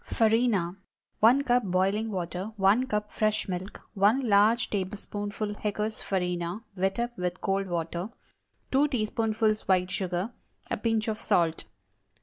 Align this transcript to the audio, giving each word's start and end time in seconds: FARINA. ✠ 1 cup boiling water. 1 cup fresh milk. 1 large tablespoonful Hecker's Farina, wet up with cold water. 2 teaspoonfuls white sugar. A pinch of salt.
FARINA. 0.03 0.77
✠ 0.77 0.77
1 1.19 1.43
cup 1.43 1.61
boiling 1.61 2.09
water. 2.09 2.53
1 2.57 2.87
cup 2.87 3.11
fresh 3.11 3.47
milk. 3.47 3.81
1 3.93 4.27
large 4.27 4.71
tablespoonful 4.71 5.53
Hecker's 5.53 6.01
Farina, 6.01 6.63
wet 6.75 6.97
up 6.97 7.15
with 7.19 7.39
cold 7.39 7.67
water. 7.67 8.09
2 8.71 8.87
teaspoonfuls 8.87 9.67
white 9.67 9.91
sugar. 9.91 10.31
A 10.71 10.77
pinch 10.77 11.07
of 11.07 11.19
salt. 11.19 11.65